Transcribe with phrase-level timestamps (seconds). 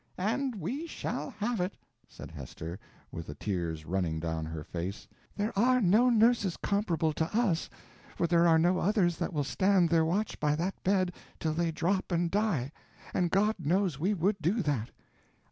[0.17, 2.79] "And we shall have it!" said Hester,
[3.11, 5.07] with the tears running down her face.
[5.35, 7.69] "There are no nurses comparable to us,
[8.15, 11.69] for there are no others that will stand their watch by that bed till they
[11.71, 12.71] drop and die,
[13.13, 14.89] and God knows we would do that."